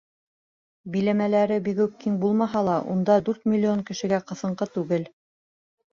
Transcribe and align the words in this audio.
Биләмәләре 0.95 1.59
бигүк 1.67 1.93
киң 2.05 2.17
булмаһа 2.25 2.65
ла, 2.69 2.77
унда 2.95 3.19
дүрт 3.29 3.47
миллион 3.53 3.87
кешегә 3.91 4.21
ҡыҫынҡы 4.33 4.73
түгел. 4.79 5.11